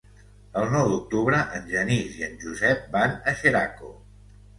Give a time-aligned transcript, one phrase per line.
[0.59, 3.93] El nou d'octubre en Genís i en Josep van a Xeraco.